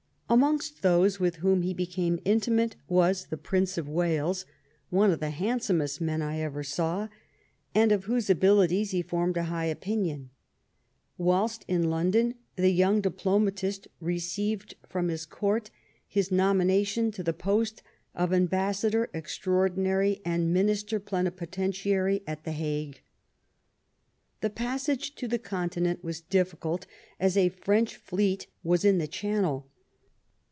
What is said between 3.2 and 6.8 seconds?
the Prince of W^ales," one of the handsomest men I ever